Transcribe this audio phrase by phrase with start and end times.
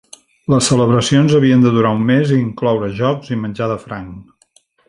[0.53, 4.37] Les celebracions havien de durar un mes i incloure jocs i menjar de franc.